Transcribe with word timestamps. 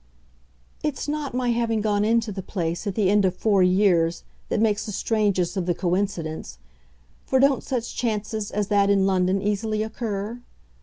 "It's 0.81 1.07
not 1.07 1.35
my 1.35 1.49
having 1.51 1.79
gone 1.79 2.03
into 2.03 2.31
the 2.31 2.41
place, 2.41 2.87
at 2.87 2.95
the 2.95 3.11
end 3.11 3.23
of 3.23 3.35
four 3.35 3.61
years, 3.61 4.23
that 4.49 4.59
makes 4.59 4.87
the 4.87 4.91
strangeness 4.91 5.55
of 5.55 5.67
the 5.67 5.75
coincidence; 5.75 6.57
for 7.23 7.39
don't 7.39 7.61
such 7.61 7.95
chances 7.95 8.49
as 8.49 8.69
that, 8.69 8.89
in 8.89 9.05
London, 9.05 9.43
easily 9.43 9.83
occur? 9.83 10.39